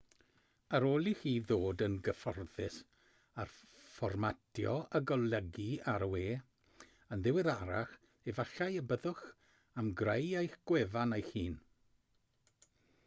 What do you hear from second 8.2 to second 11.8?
efallai y byddwch am greu eich gwefan eich hun